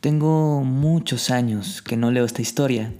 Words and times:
Tengo 0.00 0.62
muchos 0.62 1.30
años 1.30 1.82
que 1.82 1.96
no 1.96 2.10
leo 2.10 2.24
esta 2.24 2.42
historia 2.42 2.92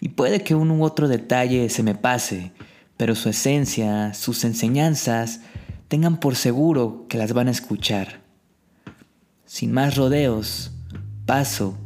y 0.00 0.10
puede 0.10 0.42
que 0.42 0.54
un 0.54 0.70
u 0.70 0.84
otro 0.84 1.08
detalle 1.08 1.68
se 1.68 1.82
me 1.82 1.94
pase, 1.94 2.52
pero 2.96 3.14
su 3.14 3.28
esencia, 3.28 4.14
sus 4.14 4.44
enseñanzas, 4.44 5.40
tengan 5.88 6.20
por 6.20 6.36
seguro 6.36 7.06
que 7.08 7.18
las 7.18 7.32
van 7.32 7.48
a 7.48 7.52
escuchar. 7.52 8.20
Sin 9.44 9.72
más 9.72 9.96
rodeos, 9.96 10.72
paso 11.26 11.76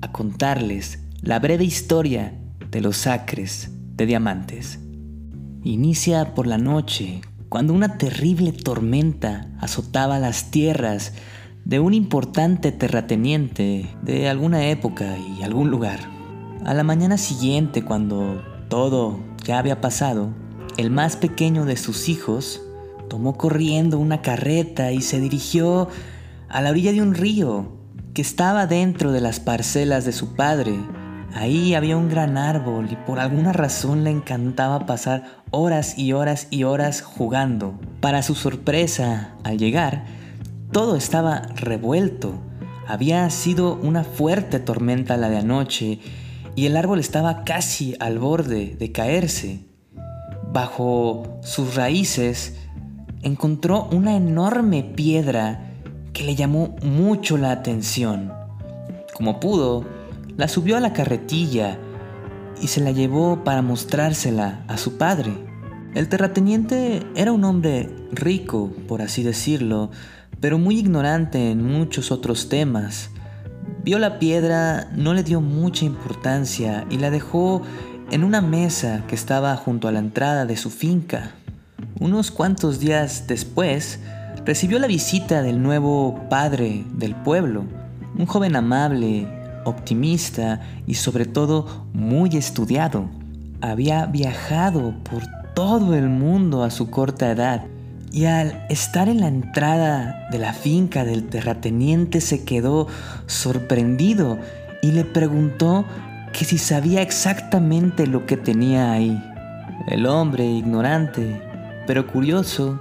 a 0.00 0.12
contarles 0.12 1.00
la 1.20 1.38
breve 1.38 1.64
historia 1.64 2.34
de 2.70 2.80
los 2.80 3.06
acres 3.06 3.70
de 3.94 4.06
diamantes. 4.06 4.78
Inicia 5.64 6.34
por 6.34 6.46
la 6.46 6.58
noche, 6.58 7.20
cuando 7.48 7.72
una 7.74 7.98
terrible 7.98 8.52
tormenta 8.52 9.48
azotaba 9.60 10.18
las 10.18 10.50
tierras 10.50 11.12
de 11.64 11.80
un 11.80 11.94
importante 11.94 12.72
terrateniente 12.72 13.94
de 14.02 14.28
alguna 14.28 14.66
época 14.66 15.16
y 15.18 15.42
algún 15.42 15.70
lugar. 15.70 16.00
A 16.64 16.74
la 16.74 16.84
mañana 16.84 17.18
siguiente, 17.18 17.84
cuando 17.84 18.42
todo 18.68 19.20
ya 19.44 19.58
había 19.58 19.80
pasado, 19.80 20.30
el 20.76 20.90
más 20.90 21.16
pequeño 21.16 21.64
de 21.64 21.76
sus 21.76 22.08
hijos 22.08 22.62
tomó 23.08 23.36
corriendo 23.36 23.98
una 23.98 24.22
carreta 24.22 24.92
y 24.92 25.02
se 25.02 25.20
dirigió 25.20 25.88
a 26.48 26.60
la 26.62 26.70
orilla 26.70 26.92
de 26.92 27.02
un 27.02 27.14
río 27.14 27.72
que 28.14 28.22
estaba 28.22 28.66
dentro 28.66 29.12
de 29.12 29.20
las 29.20 29.40
parcelas 29.40 30.04
de 30.04 30.12
su 30.12 30.34
padre. 30.34 30.74
Ahí 31.34 31.74
había 31.74 31.96
un 31.96 32.08
gran 32.08 32.36
árbol 32.36 32.88
y 32.90 32.96
por 32.96 33.18
alguna 33.18 33.52
razón 33.52 34.04
le 34.04 34.10
encantaba 34.10 34.86
pasar 34.86 35.42
horas 35.50 35.96
y 35.98 36.12
horas 36.12 36.48
y 36.50 36.64
horas 36.64 37.02
jugando. 37.02 37.78
Para 38.00 38.22
su 38.22 38.34
sorpresa, 38.34 39.34
al 39.44 39.58
llegar, 39.58 40.04
todo 40.72 40.96
estaba 40.96 41.42
revuelto. 41.54 42.32
Había 42.88 43.28
sido 43.30 43.74
una 43.76 44.04
fuerte 44.04 44.58
tormenta 44.58 45.16
la 45.16 45.28
de 45.28 45.38
anoche 45.38 46.00
y 46.56 46.66
el 46.66 46.76
árbol 46.76 46.98
estaba 46.98 47.44
casi 47.44 47.94
al 48.00 48.18
borde 48.18 48.74
de 48.78 48.90
caerse. 48.90 49.66
Bajo 50.50 51.38
sus 51.42 51.74
raíces 51.74 52.56
encontró 53.22 53.88
una 53.92 54.16
enorme 54.16 54.82
piedra 54.82 55.72
que 56.12 56.24
le 56.24 56.34
llamó 56.34 56.74
mucho 56.82 57.36
la 57.36 57.52
atención. 57.52 58.32
Como 59.14 59.40
pudo, 59.40 59.84
la 60.36 60.48
subió 60.48 60.76
a 60.76 60.80
la 60.80 60.92
carretilla 60.92 61.78
y 62.60 62.68
se 62.68 62.80
la 62.80 62.92
llevó 62.92 63.44
para 63.44 63.62
mostrársela 63.62 64.64
a 64.68 64.78
su 64.78 64.96
padre. 64.96 65.32
El 65.94 66.08
terrateniente 66.08 67.02
era 67.14 67.32
un 67.32 67.44
hombre 67.44 67.90
rico, 68.12 68.72
por 68.88 69.02
así 69.02 69.22
decirlo, 69.22 69.90
pero 70.40 70.58
muy 70.58 70.78
ignorante 70.78 71.50
en 71.50 71.64
muchos 71.64 72.10
otros 72.10 72.48
temas. 72.48 73.10
Vio 73.84 73.98
la 73.98 74.18
piedra, 74.18 74.90
no 74.94 75.14
le 75.14 75.22
dio 75.22 75.40
mucha 75.40 75.84
importancia 75.84 76.84
y 76.90 76.98
la 76.98 77.10
dejó 77.10 77.62
en 78.10 78.24
una 78.24 78.40
mesa 78.40 79.04
que 79.08 79.14
estaba 79.14 79.56
junto 79.56 79.88
a 79.88 79.92
la 79.92 79.98
entrada 79.98 80.46
de 80.46 80.56
su 80.56 80.70
finca. 80.70 81.32
Unos 81.98 82.30
cuantos 82.30 82.78
días 82.78 83.26
después, 83.26 84.00
recibió 84.44 84.78
la 84.78 84.86
visita 84.86 85.42
del 85.42 85.62
nuevo 85.62 86.28
padre 86.28 86.84
del 86.94 87.14
pueblo, 87.14 87.64
un 88.18 88.26
joven 88.26 88.56
amable, 88.56 89.26
optimista 89.64 90.60
y 90.86 90.94
sobre 90.94 91.26
todo 91.26 91.86
muy 91.92 92.36
estudiado. 92.36 93.08
Había 93.60 94.06
viajado 94.06 94.94
por 95.04 95.22
todo 95.54 95.94
el 95.94 96.08
mundo 96.08 96.64
a 96.64 96.70
su 96.70 96.90
corta 96.90 97.30
edad 97.30 97.64
y 98.12 98.26
al 98.26 98.66
estar 98.68 99.08
en 99.08 99.20
la 99.20 99.28
entrada 99.28 100.28
de 100.30 100.38
la 100.38 100.52
finca 100.52 101.04
del 101.04 101.28
terrateniente 101.28 102.20
se 102.20 102.44
quedó 102.44 102.86
sorprendido 103.26 104.38
y 104.82 104.92
le 104.92 105.04
preguntó 105.04 105.86
que 106.32 106.44
si 106.44 106.58
sabía 106.58 107.00
exactamente 107.00 108.06
lo 108.06 108.26
que 108.26 108.36
tenía 108.36 108.92
ahí. 108.92 109.22
El 109.88 110.06
hombre, 110.06 110.44
ignorante, 110.44 111.40
pero 111.86 112.06
curioso, 112.06 112.80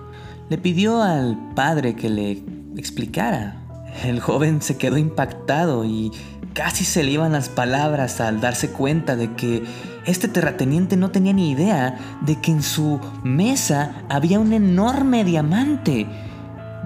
le 0.50 0.58
pidió 0.58 1.02
al 1.02 1.38
padre 1.56 1.96
que 1.96 2.10
le 2.10 2.44
explicara. 2.76 3.56
El 4.04 4.20
joven 4.20 4.62
se 4.62 4.78
quedó 4.78 4.98
impactado 4.98 5.86
y 5.86 6.12
casi 6.54 6.84
se 6.84 7.04
le 7.04 7.12
iban 7.12 7.32
las 7.32 7.48
palabras 7.48 8.20
al 8.20 8.42
darse 8.42 8.72
cuenta 8.72 9.16
de 9.16 9.34
que 9.34 9.64
este 10.06 10.28
terrateniente 10.28 10.98
no 10.98 11.12
tenía 11.12 11.34
ni 11.34 11.52
idea 11.52 11.98
de 12.22 12.40
que 12.42 12.52
en 12.52 12.64
su 12.64 13.00
mesa 13.24 14.04
había 14.10 14.40
un 14.40 14.54
enorme 14.54 15.24
diamante, 15.24 16.08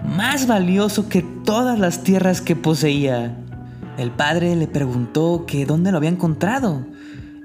más 0.03 0.47
valioso 0.47 1.07
que 1.07 1.21
todas 1.21 1.79
las 1.79 2.03
tierras 2.03 2.41
que 2.41 2.55
poseía. 2.55 3.37
El 3.97 4.11
padre 4.11 4.55
le 4.55 4.67
preguntó 4.67 5.45
que 5.47 5.65
dónde 5.65 5.91
lo 5.91 5.97
había 5.97 6.09
encontrado. 6.09 6.85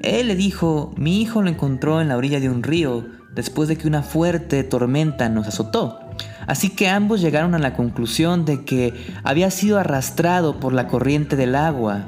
Él 0.02 0.28
le 0.28 0.34
dijo, 0.34 0.92
mi 0.96 1.20
hijo 1.20 1.42
lo 1.42 1.48
encontró 1.48 2.00
en 2.00 2.08
la 2.08 2.16
orilla 2.16 2.40
de 2.40 2.50
un 2.50 2.62
río 2.62 3.06
después 3.34 3.68
de 3.68 3.76
que 3.76 3.86
una 3.86 4.02
fuerte 4.02 4.64
tormenta 4.64 5.28
nos 5.28 5.46
azotó. 5.46 6.00
Así 6.46 6.70
que 6.70 6.88
ambos 6.88 7.20
llegaron 7.20 7.54
a 7.54 7.60
la 7.60 7.74
conclusión 7.74 8.44
de 8.44 8.64
que 8.64 8.92
había 9.22 9.50
sido 9.52 9.78
arrastrado 9.78 10.58
por 10.58 10.72
la 10.72 10.88
corriente 10.88 11.36
del 11.36 11.54
agua 11.54 12.06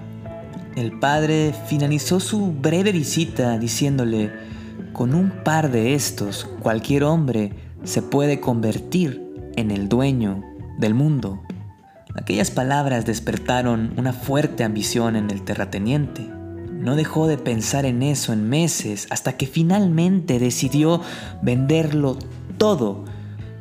el 0.77 0.99
padre 0.99 1.55
finalizó 1.67 2.21
su 2.21 2.53
breve 2.53 2.93
visita 2.93 3.59
diciéndole, 3.59 4.33
con 4.93 5.15
un 5.15 5.31
par 5.45 5.71
de 5.71 5.95
estos, 5.95 6.49
cualquier 6.61 7.05
hombre 7.05 7.53
se 7.85 8.03
puede 8.03 8.41
convertir 8.41 9.23
en 9.57 9.71
el 9.71 9.89
dueño 9.89 10.43
del 10.79 10.95
mundo. 10.95 11.43
Aquellas 12.15 12.51
palabras 12.51 13.07
despertaron 13.07 13.95
una 13.97 14.13
fuerte 14.13 14.65
ambición 14.65 15.17
en 15.17 15.31
el 15.31 15.43
terrateniente. 15.43 16.29
No 16.71 16.97
dejó 16.97 17.27
de 17.27 17.39
pensar 17.39 17.87
en 17.87 18.03
eso 18.03 18.33
en 18.33 18.49
meses 18.49 19.07
hasta 19.11 19.37
que 19.37 19.47
finalmente 19.47 20.39
decidió 20.39 21.01
venderlo 21.43 22.19
todo 22.59 23.05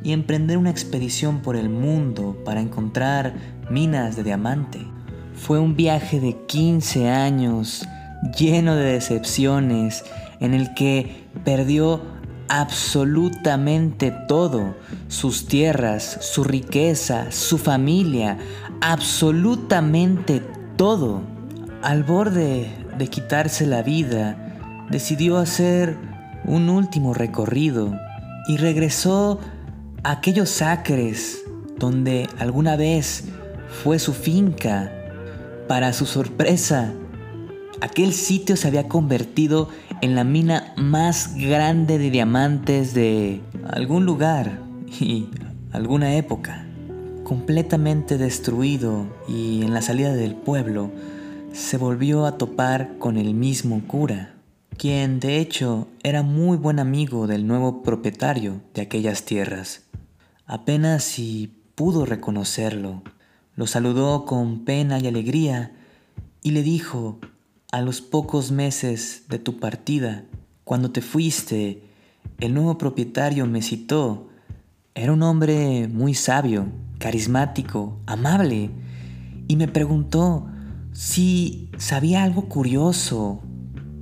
y 0.02 0.12
emprender 0.12 0.58
una 0.58 0.70
expedición 0.70 1.40
por 1.40 1.56
el 1.56 1.68
mundo 1.68 2.36
para 2.44 2.60
encontrar 2.60 3.34
minas 3.70 4.16
de 4.16 4.24
diamante. 4.24 4.80
Fue 5.42 5.58
un 5.58 5.74
viaje 5.74 6.20
de 6.20 6.36
15 6.46 7.10
años 7.10 7.84
lleno 8.38 8.76
de 8.76 8.92
decepciones 8.92 10.04
en 10.38 10.54
el 10.54 10.72
que 10.74 11.26
perdió 11.44 12.00
absolutamente 12.46 14.14
todo, 14.28 14.76
sus 15.08 15.48
tierras, 15.48 16.18
su 16.20 16.44
riqueza, 16.44 17.32
su 17.32 17.58
familia, 17.58 18.38
absolutamente 18.80 20.44
todo. 20.76 21.22
Al 21.82 22.04
borde 22.04 22.70
de 22.96 23.08
quitarse 23.08 23.66
la 23.66 23.82
vida, 23.82 24.36
decidió 24.90 25.38
hacer 25.38 25.98
un 26.44 26.68
último 26.68 27.14
recorrido 27.14 27.92
y 28.46 28.58
regresó 28.58 29.40
a 30.04 30.12
aquellos 30.12 30.62
acres 30.62 31.42
donde 31.78 32.28
alguna 32.38 32.76
vez 32.76 33.24
fue 33.82 33.98
su 33.98 34.12
finca 34.14 35.01
para 35.72 35.94
su 35.94 36.04
sorpresa, 36.04 36.92
aquel 37.80 38.12
sitio 38.12 38.58
se 38.58 38.68
había 38.68 38.88
convertido 38.88 39.70
en 40.02 40.14
la 40.14 40.22
mina 40.22 40.74
más 40.76 41.34
grande 41.34 41.96
de 41.96 42.10
diamantes 42.10 42.92
de 42.92 43.40
algún 43.70 44.04
lugar 44.04 44.60
y 45.00 45.30
alguna 45.72 46.16
época. 46.16 46.66
Completamente 47.24 48.18
destruido 48.18 49.06
y 49.26 49.62
en 49.62 49.72
la 49.72 49.80
salida 49.80 50.12
del 50.12 50.34
pueblo, 50.34 50.90
se 51.54 51.78
volvió 51.78 52.26
a 52.26 52.36
topar 52.36 52.98
con 52.98 53.16
el 53.16 53.32
mismo 53.32 53.80
cura, 53.86 54.34
quien 54.76 55.20
de 55.20 55.38
hecho 55.38 55.88
era 56.02 56.22
muy 56.22 56.58
buen 56.58 56.80
amigo 56.80 57.26
del 57.26 57.46
nuevo 57.46 57.82
propietario 57.82 58.60
de 58.74 58.82
aquellas 58.82 59.22
tierras. 59.22 59.84
Apenas 60.44 61.02
si 61.02 61.62
pudo 61.76 62.04
reconocerlo, 62.04 63.02
lo 63.54 63.66
saludó 63.66 64.24
con 64.24 64.64
pena 64.64 64.98
y 64.98 65.06
alegría 65.06 65.72
y 66.42 66.52
le 66.52 66.62
dijo, 66.62 67.20
a 67.70 67.80
los 67.80 68.00
pocos 68.00 68.50
meses 68.50 69.24
de 69.28 69.38
tu 69.38 69.58
partida, 69.58 70.24
cuando 70.64 70.90
te 70.90 71.00
fuiste, 71.00 71.82
el 72.38 72.54
nuevo 72.54 72.78
propietario 72.78 73.46
me 73.46 73.62
citó. 73.62 74.28
Era 74.94 75.12
un 75.12 75.22
hombre 75.22 75.88
muy 75.88 76.14
sabio, 76.14 76.66
carismático, 76.98 77.98
amable, 78.06 78.70
y 79.48 79.56
me 79.56 79.68
preguntó 79.68 80.46
si 80.92 81.70
sabía 81.78 82.24
algo 82.24 82.48
curioso 82.48 83.40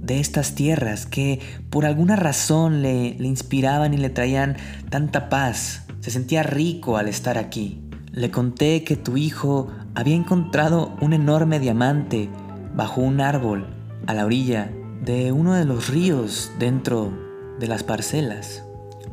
de 0.02 0.18
estas 0.18 0.54
tierras 0.54 1.06
que 1.06 1.40
por 1.70 1.86
alguna 1.86 2.16
razón 2.16 2.82
le, 2.82 3.14
le 3.18 3.28
inspiraban 3.28 3.94
y 3.94 3.98
le 3.98 4.10
traían 4.10 4.56
tanta 4.90 5.28
paz. 5.28 5.84
Se 6.00 6.10
sentía 6.10 6.42
rico 6.42 6.96
al 6.96 7.08
estar 7.08 7.38
aquí. 7.38 7.89
Le 8.12 8.32
conté 8.32 8.82
que 8.82 8.96
tu 8.96 9.16
hijo 9.16 9.68
había 9.94 10.16
encontrado 10.16 10.96
un 11.00 11.12
enorme 11.12 11.60
diamante 11.60 12.28
bajo 12.74 13.00
un 13.00 13.20
árbol 13.20 13.68
a 14.06 14.14
la 14.14 14.24
orilla 14.24 14.72
de 15.04 15.30
uno 15.30 15.54
de 15.54 15.64
los 15.64 15.88
ríos 15.88 16.50
dentro 16.58 17.12
de 17.60 17.68
las 17.68 17.84
parcelas. 17.84 18.64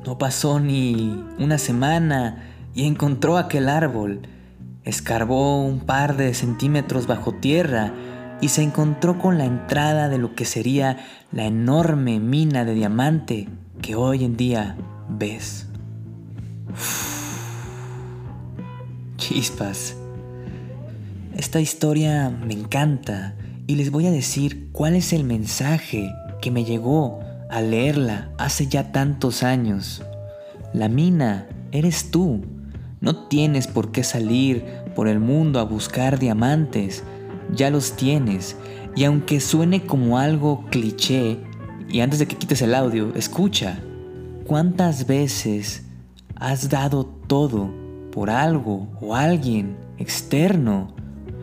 No 0.04 0.18
pasó 0.18 0.60
ni 0.60 1.24
una 1.38 1.60
semana 1.60 2.44
y 2.74 2.86
encontró 2.86 3.38
aquel 3.38 3.70
árbol. 3.70 4.22
Escarbó 4.84 5.64
un 5.64 5.82
par 5.82 6.18
de 6.18 6.34
centímetros 6.34 7.06
bajo 7.06 7.34
tierra 7.34 7.94
y 8.42 8.50
se 8.50 8.64
encontró 8.64 9.20
con 9.20 9.38
la 9.38 9.46
entrada 9.46 10.10
de 10.10 10.18
lo 10.18 10.34
que 10.34 10.46
sería 10.46 10.98
la 11.32 11.46
enorme 11.46 12.20
mina 12.20 12.66
de 12.66 12.74
diamante 12.74 13.48
que 13.82 13.96
hoy 13.96 14.24
en 14.24 14.38
día 14.38 14.76
ves. 15.10 15.68
Chispas. 19.28 19.98
Esta 21.36 21.60
historia 21.60 22.30
me 22.30 22.54
encanta 22.54 23.36
y 23.68 23.76
les 23.76 23.92
voy 23.92 24.08
a 24.08 24.12
decir 24.12 24.70
cuál 24.72 24.96
es 24.96 25.12
el 25.12 25.26
mensaje 25.26 26.10
que 26.42 26.50
me 26.50 26.64
llegó 26.64 27.20
al 27.50 27.72
leerla 27.72 28.32
hace 28.38 28.68
ya 28.68 28.94
tantos 28.94 29.44
años. 29.44 30.02
La 30.74 30.88
mina 30.88 31.50
eres 31.74 32.10
tú. 32.10 32.46
No 33.02 33.28
tienes 33.28 33.68
por 33.68 33.92
qué 33.92 34.06
salir 34.06 34.64
por 34.96 35.10
el 35.10 35.20
mundo 35.20 35.60
a 35.60 35.64
buscar 35.64 36.20
diamantes. 36.20 37.04
Ya 37.54 37.70
los 37.70 37.98
tienes. 37.98 38.56
Y 38.96 39.04
aunque 39.04 39.42
suene 39.42 39.86
como 39.86 40.20
algo 40.20 40.64
cliché, 40.70 41.38
y 41.90 42.00
antes 42.00 42.20
de 42.20 42.28
que 42.28 42.38
quites 42.38 42.62
el 42.62 42.74
audio, 42.74 43.14
escucha. 43.14 43.78
¿Cuántas 44.46 45.06
veces 45.06 45.84
has 46.38 46.70
dado 46.70 47.06
todo 47.06 47.87
por 48.12 48.30
algo 48.30 48.88
o 49.02 49.16
alguien 49.16 49.78
externo? 49.98 50.96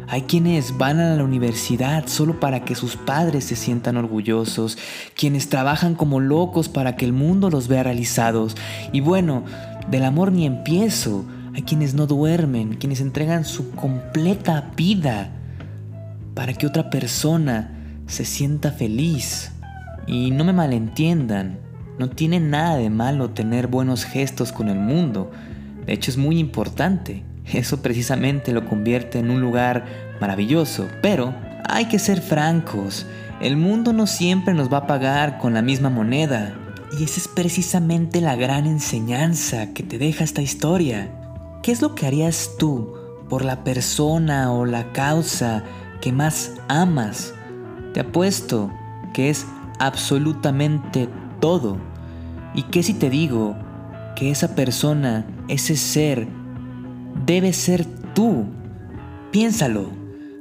Hay 0.06 0.22
quienes 0.22 0.76
van 0.76 1.00
a 1.00 1.16
la 1.16 1.24
universidad 1.24 2.06
solo 2.06 2.38
para 2.38 2.64
que 2.64 2.74
sus 2.74 2.96
padres 2.96 3.44
se 3.44 3.56
sientan 3.56 3.96
orgullosos, 3.96 4.76
quienes 5.16 5.48
trabajan 5.48 5.94
como 5.94 6.20
locos 6.20 6.68
para 6.68 6.96
que 6.96 7.06
el 7.06 7.12
mundo 7.12 7.48
los 7.48 7.68
vea 7.68 7.82
realizados. 7.82 8.54
Y 8.92 9.00
bueno, 9.00 9.44
del 9.90 10.04
amor 10.04 10.32
ni 10.32 10.46
empiezo. 10.46 11.24
Hay 11.54 11.62
quienes 11.62 11.94
no 11.94 12.06
duermen, 12.06 12.74
quienes 12.74 13.00
entregan 13.00 13.44
su 13.44 13.70
completa 13.70 14.72
vida 14.76 15.30
para 16.34 16.52
que 16.52 16.66
otra 16.66 16.90
persona 16.90 18.02
se 18.06 18.24
sienta 18.24 18.72
feliz. 18.72 19.52
Y 20.06 20.32
no 20.32 20.44
me 20.44 20.52
malentiendan, 20.52 21.60
no 21.98 22.10
tiene 22.10 22.40
nada 22.40 22.76
de 22.76 22.90
malo 22.90 23.30
tener 23.30 23.68
buenos 23.68 24.04
gestos 24.04 24.52
con 24.52 24.68
el 24.68 24.78
mundo. 24.78 25.30
De 25.86 25.92
hecho 25.92 26.10
es 26.10 26.16
muy 26.16 26.38
importante. 26.38 27.22
Eso 27.52 27.82
precisamente 27.82 28.52
lo 28.52 28.66
convierte 28.66 29.18
en 29.18 29.30
un 29.30 29.40
lugar 29.40 29.84
maravilloso. 30.20 30.88
Pero 31.02 31.34
hay 31.68 31.86
que 31.86 31.98
ser 31.98 32.20
francos. 32.20 33.06
El 33.40 33.56
mundo 33.56 33.92
no 33.92 34.06
siempre 34.06 34.54
nos 34.54 34.72
va 34.72 34.78
a 34.78 34.86
pagar 34.86 35.38
con 35.38 35.54
la 35.54 35.62
misma 35.62 35.90
moneda. 35.90 36.54
Y 36.98 37.04
esa 37.04 37.20
es 37.20 37.28
precisamente 37.28 38.20
la 38.20 38.36
gran 38.36 38.66
enseñanza 38.66 39.72
que 39.72 39.82
te 39.82 39.98
deja 39.98 40.24
esta 40.24 40.42
historia. 40.42 41.10
¿Qué 41.62 41.72
es 41.72 41.82
lo 41.82 41.94
que 41.94 42.06
harías 42.06 42.52
tú 42.58 42.94
por 43.28 43.44
la 43.44 43.64
persona 43.64 44.52
o 44.52 44.64
la 44.64 44.92
causa 44.92 45.64
que 46.00 46.12
más 46.12 46.52
amas? 46.68 47.34
Te 47.92 48.00
apuesto 48.00 48.70
que 49.12 49.30
es 49.30 49.46
absolutamente 49.78 51.08
todo. 51.40 51.78
¿Y 52.54 52.62
qué 52.64 52.82
si 52.82 52.94
te 52.94 53.10
digo 53.10 53.56
que 54.14 54.30
esa 54.30 54.54
persona, 54.54 55.26
ese 55.48 55.76
ser, 55.76 56.26
debe 57.26 57.52
ser 57.52 57.84
tú? 58.14 58.46
Piénsalo. 59.30 59.90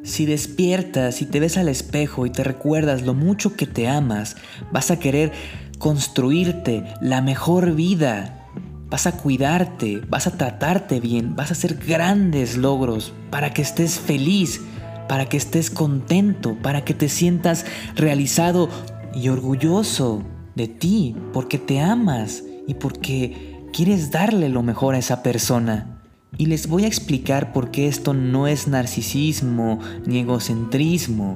Si 0.03 0.25
despiertas 0.25 1.21
y 1.21 1.25
te 1.25 1.39
ves 1.39 1.57
al 1.57 1.69
espejo 1.69 2.25
y 2.25 2.29
te 2.29 2.43
recuerdas 2.43 3.03
lo 3.03 3.13
mucho 3.13 3.55
que 3.55 3.65
te 3.65 3.87
amas, 3.87 4.35
vas 4.71 4.91
a 4.91 4.99
querer 4.99 5.31
construirte 5.77 6.83
la 7.01 7.21
mejor 7.21 7.73
vida. 7.73 8.49
Vas 8.89 9.07
a 9.07 9.13
cuidarte, 9.13 10.01
vas 10.07 10.27
a 10.27 10.37
tratarte 10.37 10.99
bien, 10.99 11.35
vas 11.35 11.49
a 11.49 11.53
hacer 11.53 11.75
grandes 11.75 12.57
logros 12.57 13.13
para 13.31 13.53
que 13.53 13.61
estés 13.61 13.99
feliz, 13.99 14.61
para 15.07 15.27
que 15.27 15.37
estés 15.37 15.71
contento, 15.71 16.55
para 16.61 16.83
que 16.83 16.93
te 16.93 17.09
sientas 17.09 17.65
realizado 17.95 18.69
y 19.15 19.29
orgulloso 19.29 20.23
de 20.55 20.67
ti, 20.67 21.15
porque 21.31 21.57
te 21.57 21.79
amas 21.79 22.43
y 22.67 22.75
porque 22.75 23.52
quieres 23.73 24.11
darle 24.11 24.49
lo 24.49 24.61
mejor 24.61 24.95
a 24.95 24.99
esa 24.99 25.23
persona. 25.23 25.99
Y 26.37 26.45
les 26.45 26.67
voy 26.67 26.85
a 26.85 26.87
explicar 26.87 27.51
por 27.51 27.71
qué 27.71 27.87
esto 27.87 28.13
no 28.13 28.47
es 28.47 28.67
narcisismo 28.67 29.79
ni 30.05 30.19
egocentrismo. 30.19 31.33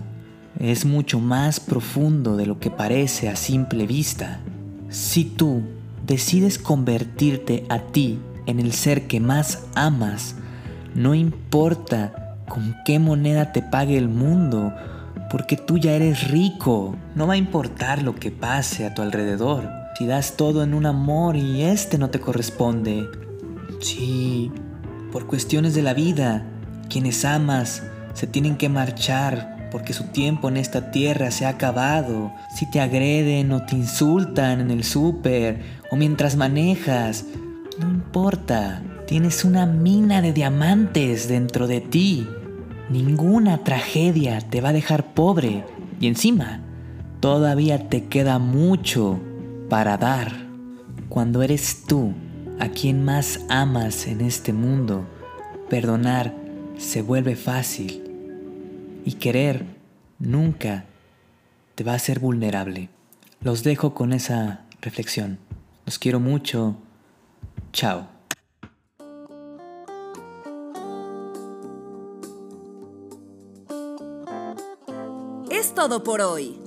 Es 0.60 0.86
mucho 0.86 1.19
más 1.19 1.60
profundo 1.60 2.38
de 2.38 2.45
lo 2.45 2.60
que 2.60 2.69
parece 2.72 3.28
a 3.28 3.36
simple 3.36 3.86
vista. 3.88 4.39
Si 4.89 5.25
tú 5.25 5.63
decides 6.06 6.57
convertirte 6.57 7.66
a 7.69 7.80
ti 7.80 8.19
en 8.45 8.60
el 8.60 8.72
ser 8.72 9.07
que 9.07 9.19
más 9.19 9.63
amas, 9.75 10.36
no 10.95 11.16
importa 11.16 12.38
con 12.48 12.75
qué 12.86 13.00
moneda 13.00 13.51
te 13.51 13.62
pague 13.62 13.98
el 13.98 14.10
mundo, 14.10 14.74
porque 15.30 15.57
tú 15.57 15.78
ya 15.78 15.92
eres 15.92 16.30
rico. 16.30 16.95
No 17.16 17.28
va 17.28 17.33
a 17.33 17.38
importar 17.38 18.01
lo 18.04 18.16
que 18.16 18.31
pase 18.31 18.86
a 18.86 18.94
tu 18.94 19.01
alrededor. 19.01 19.87
Si 19.98 20.06
das 20.06 20.38
todo 20.38 20.62
en 20.62 20.76
un 20.76 20.86
amor 20.86 21.36
y 21.36 21.64
este 21.64 21.98
no 21.98 22.12
te 22.12 22.20
corresponde. 22.20 23.10
Sí, 23.80 24.52
por 25.12 25.26
cuestiones 25.26 25.74
de 25.74 25.82
la 25.82 25.96
vida, 25.96 26.46
quienes 26.88 27.26
amas 27.26 27.82
se 28.14 28.28
tienen 28.28 28.58
que 28.58 28.70
marchar 28.70 29.70
porque 29.72 29.94
su 29.94 30.04
tiempo 30.04 30.50
en 30.50 30.58
esta 30.58 30.92
tierra 30.92 31.32
se 31.32 31.48
ha 31.48 31.50
acabado. 31.50 32.32
Si 32.56 32.70
te 32.70 32.80
agreden 32.80 33.52
o 33.52 33.66
te 33.66 33.76
insultan 33.76 34.62
en 34.62 34.70
el 34.70 34.84
súper 34.84 35.62
o 35.90 35.96
mientras 35.96 36.36
manejas, 36.36 37.26
no 37.80 37.90
importa. 37.90 38.84
Tienes 39.08 39.46
una 39.46 39.66
mina 39.66 40.21
de 40.21 40.31
diamantes 40.31 41.28
dentro 41.28 41.66
de 41.66 41.81
ti. 41.81 42.28
Ninguna 42.92 43.64
tragedia 43.64 44.42
te 44.42 44.62
va 44.62 44.69
a 44.69 44.74
dejar 44.74 45.16
pobre. 45.16 45.66
Y 46.00 46.06
encima, 46.06 46.62
todavía 47.19 47.90
te 47.90 48.06
queda 48.06 48.38
mucho 48.38 49.19
para 49.69 49.97
dar. 49.97 50.33
Cuando 51.09 51.42
eres 51.42 51.83
tú 51.88 52.14
a 52.59 52.69
quien 52.69 53.04
más 53.04 53.42
amas 53.50 54.07
en 54.07 54.21
este 54.21 54.54
mundo, 54.54 55.06
perdonar 55.69 56.33
se 56.78 57.02
vuelve 57.02 57.36
fácil 57.36 58.04
y 59.06 59.14
querer 59.14 59.66
nunca 60.19 60.86
te 61.76 61.83
va 61.83 61.94
a 61.94 61.95
hacer 61.95 62.19
vulnerable. 62.19 62.90
Los 63.42 63.64
dejo 63.64 63.94
con 63.94 64.14
esa 64.14 64.66
reflexión. 64.81 65.40
Los 65.86 66.00
quiero 66.00 66.19
mucho. 66.19 66.76
Chao. 67.71 68.07
Es 75.50 75.74
todo 75.74 76.04
por 76.04 76.21
hoy. 76.21 76.67